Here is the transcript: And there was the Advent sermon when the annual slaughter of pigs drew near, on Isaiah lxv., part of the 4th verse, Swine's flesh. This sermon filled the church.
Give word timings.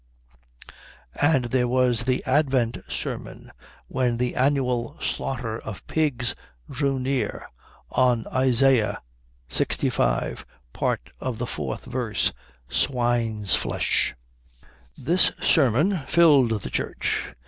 And 1.21 1.45
there 1.45 1.67
was 1.67 2.05
the 2.05 2.23
Advent 2.25 2.79
sermon 2.89 3.51
when 3.87 4.17
the 4.17 4.33
annual 4.35 4.97
slaughter 4.99 5.59
of 5.59 5.85
pigs 5.85 6.33
drew 6.67 6.97
near, 6.97 7.47
on 7.91 8.25
Isaiah 8.33 9.03
lxv., 9.47 10.43
part 10.73 11.11
of 11.19 11.37
the 11.37 11.45
4th 11.45 11.81
verse, 11.81 12.33
Swine's 12.67 13.53
flesh. 13.53 14.15
This 14.97 15.31
sermon 15.39 15.99
filled 16.07 16.61
the 16.61 16.71
church. 16.71 17.29